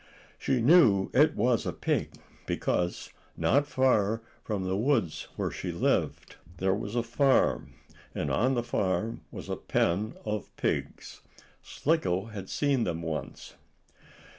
[0.39, 2.13] She knew it was a pig,
[2.47, 7.75] because, not far from the woods where she lived, there was a farm,
[8.15, 11.21] and on the farm was a pen of pigs.
[11.61, 13.53] Slicko had seen them once.